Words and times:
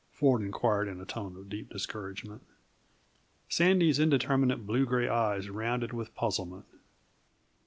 Ford 0.09 0.41
inquired 0.41 0.87
in 0.87 0.99
a 0.99 1.05
tone 1.05 1.37
of 1.37 1.47
deep 1.47 1.69
discouragement. 1.69 2.41
Sandy's 3.49 3.99
indeterminate, 3.99 4.65
blue 4.65 4.83
gray 4.87 5.07
eyes 5.07 5.47
rounded 5.47 5.93
with 5.93 6.15
puzzlement. 6.15 6.65